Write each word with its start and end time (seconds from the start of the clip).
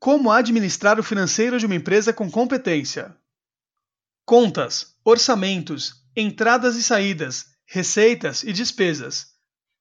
Como 0.00 0.30
administrar 0.30 1.00
o 1.00 1.02
financeiro 1.02 1.58
de 1.58 1.66
uma 1.66 1.74
empresa 1.74 2.12
com 2.12 2.30
competência? 2.30 3.16
Contas, 4.24 4.94
orçamentos, 5.04 6.04
entradas 6.16 6.76
e 6.76 6.84
saídas, 6.84 7.46
receitas 7.66 8.44
e 8.44 8.52
despesas. 8.52 9.26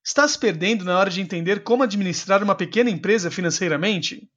Está 0.03 0.27
se 0.27 0.39
perdendo 0.39 0.83
na 0.83 0.97
hora 0.97 1.11
de 1.11 1.21
entender 1.21 1.63
como 1.63 1.83
administrar 1.83 2.41
uma 2.41 2.55
pequena 2.55 2.89
empresa 2.89 3.29
financeiramente? 3.29 4.27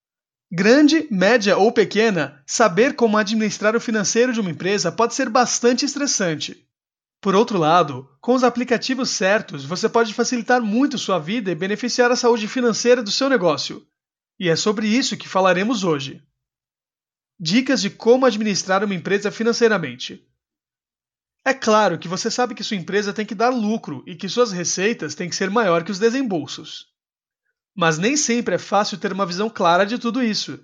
Grande, 0.52 1.06
média 1.10 1.56
ou 1.56 1.72
pequena, 1.72 2.42
saber 2.46 2.94
como 2.94 3.16
administrar 3.16 3.74
o 3.74 3.80
financeiro 3.80 4.34
de 4.34 4.40
uma 4.40 4.50
empresa 4.50 4.92
pode 4.92 5.14
ser 5.14 5.30
bastante 5.30 5.86
estressante. 5.86 6.68
Por 7.22 7.34
outro 7.34 7.56
lado, 7.56 8.06
com 8.20 8.34
os 8.34 8.44
aplicativos 8.44 9.08
certos, 9.08 9.64
você 9.64 9.88
pode 9.88 10.12
facilitar 10.12 10.60
muito 10.60 10.98
sua 10.98 11.18
vida 11.18 11.50
e 11.50 11.54
beneficiar 11.54 12.10
a 12.10 12.16
saúde 12.16 12.46
financeira 12.48 13.02
do 13.02 13.10
seu 13.10 13.30
negócio. 13.30 13.86
E 14.40 14.48
é 14.48 14.56
sobre 14.56 14.88
isso 14.88 15.18
que 15.18 15.28
falaremos 15.28 15.84
hoje. 15.84 16.22
Dicas 17.38 17.82
de 17.82 17.90
como 17.90 18.24
administrar 18.24 18.82
uma 18.82 18.94
empresa 18.94 19.30
financeiramente. 19.30 20.26
É 21.44 21.52
claro 21.52 21.98
que 21.98 22.08
você 22.08 22.30
sabe 22.30 22.54
que 22.54 22.64
sua 22.64 22.78
empresa 22.78 23.12
tem 23.12 23.26
que 23.26 23.34
dar 23.34 23.50
lucro 23.50 24.02
e 24.06 24.16
que 24.16 24.30
suas 24.30 24.50
receitas 24.50 25.14
têm 25.14 25.28
que 25.28 25.36
ser 25.36 25.50
maior 25.50 25.84
que 25.84 25.90
os 25.90 25.98
desembolsos. 25.98 26.86
Mas 27.76 27.98
nem 27.98 28.16
sempre 28.16 28.54
é 28.54 28.58
fácil 28.58 28.96
ter 28.96 29.12
uma 29.12 29.26
visão 29.26 29.50
clara 29.50 29.84
de 29.84 29.98
tudo 29.98 30.22
isso. 30.22 30.58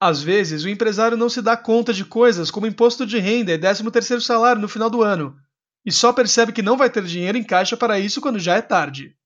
Às 0.00 0.20
vezes, 0.20 0.64
o 0.64 0.68
empresário 0.68 1.16
não 1.16 1.28
se 1.28 1.40
dá 1.40 1.56
conta 1.56 1.92
de 1.92 2.04
coisas 2.04 2.50
como 2.50 2.66
imposto 2.66 3.06
de 3.06 3.18
renda 3.18 3.52
e 3.52 3.58
13º 3.58 4.20
salário 4.20 4.60
no 4.60 4.68
final 4.68 4.90
do 4.90 5.02
ano, 5.02 5.38
e 5.84 5.92
só 5.92 6.12
percebe 6.12 6.52
que 6.52 6.62
não 6.62 6.76
vai 6.76 6.90
ter 6.90 7.04
dinheiro 7.04 7.38
em 7.38 7.44
caixa 7.44 7.76
para 7.76 8.00
isso 8.00 8.20
quando 8.20 8.40
já 8.40 8.56
é 8.56 8.62
tarde. 8.62 9.16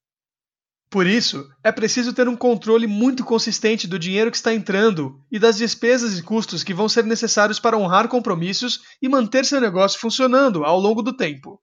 Por 0.95 1.09
isso, 1.09 1.51
é 1.65 1.73
preciso 1.73 2.13
ter 2.13 2.29
um 2.29 2.37
controle 2.37 2.87
muito 2.87 3.25
consistente 3.25 3.89
do 3.89 3.99
dinheiro 3.99 4.31
que 4.31 4.37
está 4.37 4.55
entrando 4.55 5.21
e 5.29 5.41
das 5.41 5.57
despesas 5.57 6.17
e 6.17 6.23
custos 6.23 6.63
que 6.63 6.73
vão 6.73 6.89
ser 6.89 7.03
necessários 7.03 7.59
para 7.59 7.77
honrar 7.77 8.07
compromissos 8.07 8.81
e 9.03 9.09
manter 9.09 9.45
seu 9.45 9.61
negócio 9.61 9.99
funcionando 9.99 10.65
ao 10.65 10.79
longo 10.79 11.03
do 11.03 11.13
tempo. 11.13 11.61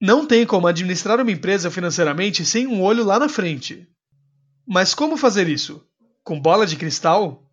Não 0.00 0.26
tem 0.26 0.44
como 0.44 0.66
administrar 0.66 1.20
uma 1.20 1.30
empresa 1.30 1.70
financeiramente 1.70 2.44
sem 2.44 2.66
um 2.66 2.82
olho 2.82 3.04
lá 3.04 3.16
na 3.16 3.28
frente. 3.28 3.86
Mas 4.66 4.92
como 4.92 5.16
fazer 5.16 5.48
isso? 5.48 5.80
Com 6.24 6.40
bola 6.40 6.66
de 6.66 6.74
cristal? 6.74 7.48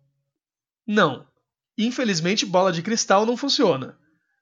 Não. 0.84 1.24
Infelizmente, 1.78 2.44
bola 2.44 2.72
de 2.72 2.82
cristal 2.82 3.24
não 3.24 3.36
funciona. 3.36 3.96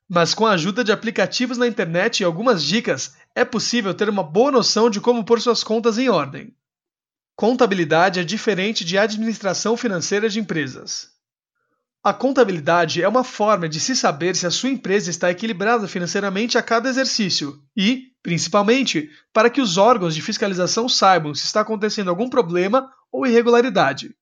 Mas 0.08 0.32
com 0.32 0.46
a 0.46 0.52
ajuda 0.52 0.82
de 0.82 0.90
aplicativos 0.90 1.58
na 1.58 1.66
internet 1.66 2.20
e 2.20 2.24
algumas 2.24 2.64
dicas, 2.64 3.14
é 3.34 3.44
possível 3.44 3.92
ter 3.92 4.08
uma 4.08 4.22
boa 4.22 4.50
noção 4.50 4.88
de 4.88 5.00
como 5.00 5.24
pôr 5.24 5.40
suas 5.40 5.62
contas 5.62 5.98
em 5.98 6.08
ordem. 6.08 6.54
Contabilidade 7.36 8.18
é 8.18 8.24
diferente 8.24 8.84
de 8.84 8.96
administração 8.96 9.76
financeira 9.76 10.28
de 10.28 10.40
empresas. 10.40 11.10
A 12.02 12.14
contabilidade 12.14 13.02
é 13.02 13.08
uma 13.08 13.22
forma 13.22 13.68
de 13.68 13.78
se 13.78 13.94
saber 13.94 14.34
se 14.34 14.46
a 14.46 14.50
sua 14.50 14.70
empresa 14.70 15.10
está 15.10 15.30
equilibrada 15.30 15.86
financeiramente 15.86 16.56
a 16.56 16.62
cada 16.62 16.88
exercício 16.88 17.60
e, 17.76 18.12
principalmente, 18.22 19.10
para 19.32 19.50
que 19.50 19.60
os 19.60 19.76
órgãos 19.76 20.14
de 20.14 20.22
fiscalização 20.22 20.88
saibam 20.88 21.34
se 21.34 21.44
está 21.44 21.60
acontecendo 21.60 22.08
algum 22.08 22.30
problema 22.30 22.90
ou 23.12 23.26
irregularidade. 23.26 24.14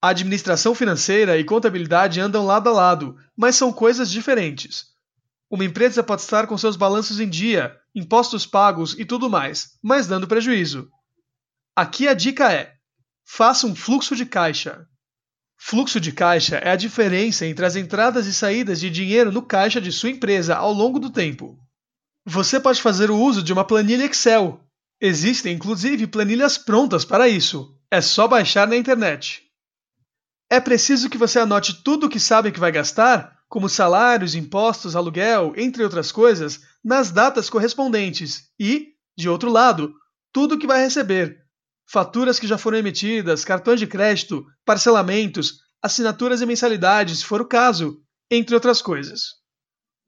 A 0.00 0.10
administração 0.10 0.76
financeira 0.76 1.36
e 1.38 1.44
contabilidade 1.44 2.20
andam 2.20 2.46
lado 2.46 2.68
a 2.68 2.72
lado, 2.72 3.16
mas 3.36 3.56
são 3.56 3.72
coisas 3.72 4.08
diferentes. 4.08 4.86
Uma 5.50 5.64
empresa 5.64 6.04
pode 6.04 6.22
estar 6.22 6.46
com 6.46 6.56
seus 6.56 6.76
balanços 6.76 7.18
em 7.18 7.28
dia, 7.28 7.76
impostos 7.92 8.46
pagos 8.46 8.94
e 8.96 9.04
tudo 9.04 9.28
mais, 9.28 9.76
mas 9.82 10.06
dando 10.06 10.28
prejuízo. 10.28 10.88
Aqui 11.74 12.06
a 12.06 12.14
dica 12.14 12.52
é: 12.52 12.74
faça 13.24 13.66
um 13.66 13.74
fluxo 13.74 14.14
de 14.14 14.24
caixa. 14.24 14.86
Fluxo 15.56 15.98
de 15.98 16.12
caixa 16.12 16.58
é 16.58 16.70
a 16.70 16.76
diferença 16.76 17.44
entre 17.44 17.66
as 17.66 17.74
entradas 17.74 18.26
e 18.26 18.32
saídas 18.32 18.78
de 18.78 18.90
dinheiro 18.90 19.32
no 19.32 19.42
caixa 19.42 19.80
de 19.80 19.90
sua 19.90 20.10
empresa 20.10 20.54
ao 20.54 20.72
longo 20.72 21.00
do 21.00 21.10
tempo. 21.10 21.58
Você 22.24 22.60
pode 22.60 22.80
fazer 22.80 23.10
o 23.10 23.18
uso 23.18 23.42
de 23.42 23.52
uma 23.52 23.64
planilha 23.64 24.04
Excel. 24.04 24.60
Existem 25.00 25.54
inclusive 25.54 26.06
planilhas 26.06 26.56
prontas 26.56 27.04
para 27.04 27.28
isso. 27.28 27.76
É 27.90 28.00
só 28.00 28.28
baixar 28.28 28.68
na 28.68 28.76
internet. 28.76 29.47
É 30.50 30.60
preciso 30.60 31.10
que 31.10 31.18
você 31.18 31.38
anote 31.38 31.82
tudo 31.82 32.06
o 32.06 32.08
que 32.08 32.18
sabe 32.18 32.50
que 32.50 32.60
vai 32.60 32.72
gastar, 32.72 33.38
como 33.48 33.68
salários, 33.68 34.34
impostos, 34.34 34.96
aluguel, 34.96 35.52
entre 35.56 35.82
outras 35.82 36.10
coisas, 36.10 36.60
nas 36.82 37.10
datas 37.10 37.50
correspondentes 37.50 38.50
e, 38.58 38.94
de 39.16 39.28
outro 39.28 39.50
lado, 39.50 39.94
tudo 40.32 40.54
o 40.54 40.58
que 40.58 40.66
vai 40.66 40.80
receber. 40.80 41.38
Faturas 41.90 42.38
que 42.38 42.46
já 42.46 42.58
foram 42.58 42.78
emitidas, 42.78 43.44
cartões 43.44 43.80
de 43.80 43.86
crédito, 43.86 44.46
parcelamentos, 44.64 45.60
assinaturas 45.82 46.40
e 46.40 46.46
mensalidades, 46.46 47.18
se 47.18 47.24
for 47.24 47.40
o 47.40 47.46
caso, 47.46 48.00
entre 48.30 48.54
outras 48.54 48.82
coisas. 48.82 49.36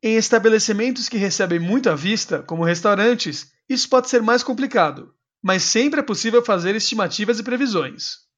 Em 0.02 0.16
estabelecimentos 0.16 1.08
que 1.08 1.18
recebem 1.18 1.58
muito 1.58 1.90
à 1.90 1.94
vista, 1.94 2.42
como 2.42 2.64
restaurantes, 2.64 3.52
isso 3.68 3.88
pode 3.88 4.08
ser 4.08 4.22
mais 4.22 4.42
complicado, 4.42 5.14
mas 5.42 5.62
sempre 5.62 6.00
é 6.00 6.02
possível 6.02 6.42
fazer 6.44 6.74
estimativas 6.74 7.38
e 7.38 7.42
previsões. 7.42 8.29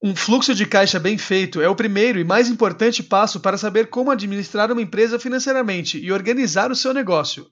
Um 0.00 0.14
fluxo 0.14 0.54
de 0.54 0.64
caixa 0.64 1.00
bem 1.00 1.18
feito 1.18 1.60
é 1.60 1.68
o 1.68 1.74
primeiro 1.74 2.20
e 2.20 2.24
mais 2.24 2.48
importante 2.48 3.02
passo 3.02 3.40
para 3.40 3.58
saber 3.58 3.90
como 3.90 4.12
administrar 4.12 4.70
uma 4.70 4.80
empresa 4.80 5.18
financeiramente 5.18 5.98
e 5.98 6.12
organizar 6.12 6.70
o 6.70 6.76
seu 6.76 6.94
negócio. 6.94 7.50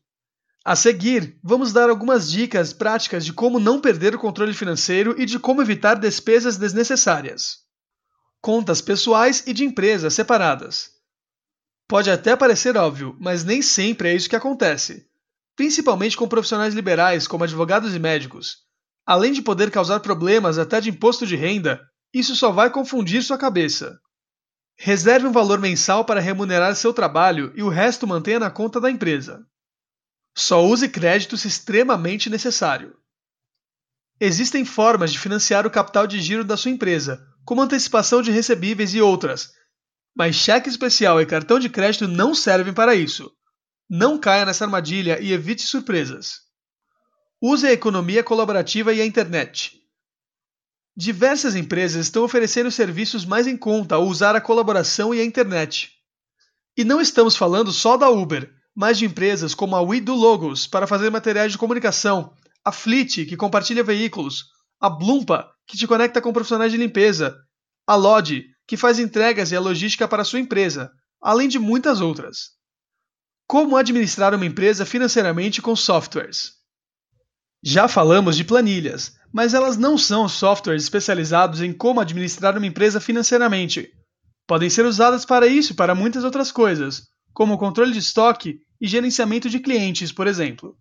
A 0.65 0.77
seguir, 0.77 1.39
vamos 1.43 1.73
dar 1.73 1.91
algumas 1.91 2.31
dicas 2.31 2.73
práticas 2.73 3.25
de 3.25 3.33
como 3.33 3.59
não 3.59 3.81
perder 3.81 4.15
o 4.15 4.19
controle 4.19 4.55
financeiro 4.55 5.21
e 5.21 5.27
de 5.27 5.41
como 5.41 5.61
evitar 5.61 5.97
despesas 5.97 6.57
desnecessárias. 6.57 7.59
Contas 8.41 8.81
pessoais 8.81 9.45
e 9.45 9.53
de 9.53 9.65
empresas 9.65 10.15
separadas. 10.15 10.91
Pode 11.89 12.11
até 12.11 12.37
parecer 12.37 12.77
óbvio, 12.77 13.17
mas 13.21 13.43
nem 13.43 13.61
sempre 13.61 14.09
é 14.09 14.15
isso 14.15 14.29
que 14.29 14.37
acontece, 14.37 15.07
principalmente 15.57 16.17
com 16.17 16.29
profissionais 16.29 16.75
liberais 16.75 17.27
como 17.27 17.43
advogados 17.43 17.93
e 17.93 17.99
médicos. 17.99 18.59
Além 19.05 19.33
de 19.33 19.43
poder 19.43 19.71
causar 19.71 19.99
problemas 19.99 20.59
até 20.59 20.81
de 20.81 20.91
imposto 20.91 21.27
de 21.27 21.35
renda, 21.35 21.81
isso 22.19 22.35
só 22.35 22.51
vai 22.51 22.71
confundir 22.71 23.23
sua 23.23 23.37
cabeça. 23.37 24.01
Reserve 24.79 25.27
um 25.27 25.33
valor 25.33 25.59
mensal 25.59 26.05
para 26.05 26.21
remunerar 26.21 26.75
seu 26.75 26.93
trabalho 26.93 27.53
e 27.55 27.63
o 27.63 27.69
resto 27.69 28.07
mantenha 28.07 28.39
na 28.39 28.51
conta 28.51 28.81
da 28.81 28.91
empresa. 28.91 29.47
Só 30.37 30.65
use 30.65 30.89
crédito 30.89 31.37
se 31.37 31.49
extremamente 31.49 32.31
necessário. 32.31 32.97
Existem 34.19 34.65
formas 34.65 35.13
de 35.13 35.19
financiar 35.19 35.67
o 35.67 35.71
capital 35.71 36.07
de 36.07 36.21
giro 36.21 36.45
da 36.45 36.57
sua 36.57 36.71
empresa, 36.71 37.27
como 37.45 37.61
antecipação 37.61 38.23
de 38.23 38.31
recebíveis 38.31 38.95
e 38.95 39.01
outras, 39.01 39.53
mas 40.15 40.37
cheque 40.37 40.71
especial 40.71 41.21
e 41.21 41.27
cartão 41.27 41.59
de 41.59 41.69
crédito 41.69 42.09
não 42.09 42.35
servem 42.35 42.73
para 42.73 42.95
isso. 42.95 43.31
Não 43.89 44.19
caia 44.19 44.47
nessa 44.47 44.65
armadilha 44.65 45.21
e 45.21 45.33
evite 45.33 45.63
surpresas. 45.63 46.41
Use 47.41 47.67
a 47.67 47.73
economia 47.73 48.25
colaborativa 48.25 48.95
e 48.95 49.01
a 49.03 49.07
internet. 49.07 49.86
Diversas 50.99 51.55
empresas 51.55 52.07
estão 52.07 52.25
oferecendo 52.25 52.71
serviços 52.71 53.27
mais 53.27 53.47
em 53.47 53.55
conta 53.55 53.97
ao 53.97 54.07
usar 54.07 54.35
a 54.35 54.41
colaboração 54.41 55.15
e 55.15 55.21
a 55.21 55.25
internet. 55.25 55.91
E 56.75 56.85
não 56.85 57.03
estamos 57.03 57.37
falando 57.37 57.71
só 57.71 57.99
da 57.99 58.09
Uber, 58.09 58.51
mas 58.75 58.97
de 58.97 59.05
empresas 59.05 59.55
como 59.55 59.77
a 59.77 59.83
We 59.83 60.01
Do 60.01 60.15
Logos 60.15 60.67
para 60.67 60.87
fazer 60.87 61.11
materiais 61.11 61.53
de 61.53 61.59
comunicação, 61.59 62.33
a 62.65 62.73
Fleet, 62.73 63.27
que 63.27 63.37
compartilha 63.37 63.85
veículos, 63.85 64.47
a 64.81 64.89
Blumpa, 64.89 65.47
que 65.67 65.77
te 65.77 65.87
conecta 65.87 66.23
com 66.23 66.33
profissionais 66.33 66.73
de 66.73 66.79
limpeza, 66.79 67.37
a 67.87 67.95
Lodge, 67.95 68.47
que 68.67 68.79
faz 68.79 68.99
entregas 68.99 69.53
e 69.53 69.57
a 69.57 69.61
logística 69.61 70.09
para 70.09 70.25
sua 70.25 70.41
empresa, 70.41 70.91
além 71.21 71.47
de 71.47 71.59
muitas 71.59 72.01
outras. 72.01 72.53
Como 73.47 73.77
administrar 73.77 74.35
uma 74.35 74.47
empresa 74.47 74.87
financeiramente 74.87 75.61
com 75.61 75.77
softwares? 75.77 76.56
Já 77.63 77.89
falamos 77.89 78.37
de 78.37 78.45
planilhas, 78.45 79.17
mas 79.33 79.55
elas 79.55 79.77
não 79.77 79.99
são 79.99 80.29
softwares 80.29 80.85
especializados 80.85 81.61
em 81.61 81.73
como 81.73 82.01
administrar 82.01 82.57
uma 82.57 82.67
empresa 82.67 83.01
financeiramente. 83.01 83.91
Podem 84.47 84.71
ser 84.71 84.87
usadas 84.87 85.25
para 85.25 85.47
isso 85.47 85.73
e 85.73 85.77
para 85.77 85.95
muitas 85.95 86.25
outras 86.25 86.53
coisas, 86.53 87.09
como 87.33 87.59
controle 87.59 87.93
de 87.93 87.99
estoque 87.99 88.61
e 88.81 88.87
gerenciamento 88.87 89.51
de 89.51 89.59
clientes, 89.59 90.13
por 90.13 90.27
exemplo. 90.27 90.77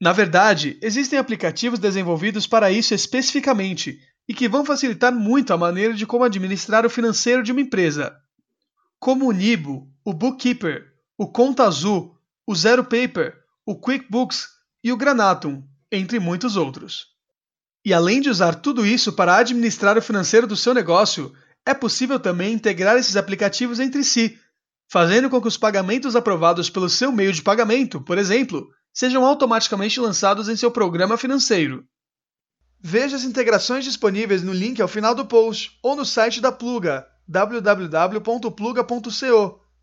Na 0.00 0.12
verdade, 0.12 0.78
existem 0.82 1.18
aplicativos 1.18 1.78
desenvolvidos 1.78 2.46
para 2.46 2.72
isso 2.72 2.92
especificamente 2.92 4.00
e 4.28 4.34
que 4.34 4.48
vão 4.48 4.64
facilitar 4.64 5.14
muito 5.14 5.52
a 5.52 5.56
maneira 5.58 5.94
de 5.94 6.06
como 6.06 6.24
administrar 6.24 6.84
o 6.84 6.90
financeiro 6.90 7.42
de 7.42 7.52
uma 7.52 7.60
empresa, 7.60 8.16
como 8.98 9.28
o 9.28 9.32
Nibo, 9.32 9.88
o 10.04 10.12
Bookkeeper, 10.12 10.92
o 11.16 11.30
Conta 11.30 11.64
Azul, 11.64 12.16
o 12.46 12.54
Zero 12.54 12.82
Paper, 12.82 13.36
o 13.66 13.78
QuickBooks 13.78 14.48
e 14.82 14.92
o 14.92 14.96
Granatum, 14.96 15.62
entre 15.90 16.18
muitos 16.18 16.56
outros. 16.56 17.06
E 17.84 17.92
além 17.92 18.20
de 18.20 18.30
usar 18.30 18.54
tudo 18.56 18.86
isso 18.86 19.12
para 19.12 19.36
administrar 19.36 19.98
o 19.98 20.02
financeiro 20.02 20.46
do 20.46 20.56
seu 20.56 20.72
negócio, 20.72 21.32
é 21.64 21.74
possível 21.74 22.18
também 22.18 22.52
integrar 22.52 22.96
esses 22.96 23.16
aplicativos 23.16 23.78
entre 23.80 24.02
si, 24.02 24.38
fazendo 24.88 25.30
com 25.30 25.40
que 25.40 25.48
os 25.48 25.56
pagamentos 25.56 26.14
aprovados 26.16 26.68
pelo 26.68 26.88
seu 26.88 27.10
meio 27.12 27.32
de 27.32 27.42
pagamento, 27.42 28.00
por 28.00 28.18
exemplo, 28.18 28.68
sejam 28.92 29.24
automaticamente 29.24 29.98
lançados 29.98 30.48
em 30.48 30.56
seu 30.56 30.70
programa 30.70 31.16
financeiro. 31.16 31.84
Veja 32.80 33.16
as 33.16 33.24
integrações 33.24 33.84
disponíveis 33.84 34.42
no 34.42 34.52
link 34.52 34.82
ao 34.82 34.88
final 34.88 35.14
do 35.14 35.24
post 35.24 35.78
ou 35.82 35.94
no 35.94 36.04
site 36.04 36.40
da 36.40 36.50
Pluga 36.50 37.06
www.pluga.co 37.28 38.50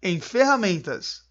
em 0.03 0.19
ferramentas. 0.19 1.28